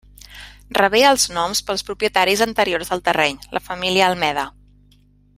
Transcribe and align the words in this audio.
Rebé 0.77 1.01
el 1.09 1.19
nom 1.35 1.51
pels 1.67 1.85
propietaris 1.89 2.41
anteriors 2.47 2.91
del 2.93 3.03
terreny, 3.09 3.37
la 3.57 3.61
família 3.69 4.07
Almeda. 4.11 4.47